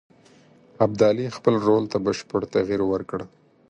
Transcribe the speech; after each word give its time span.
ابدالي 0.85 1.25
خپل 1.37 1.53
رول 1.67 1.83
ته 1.91 1.97
بشپړ 2.05 2.41
تغییر 2.53 2.81
ورکړ. 2.91 3.19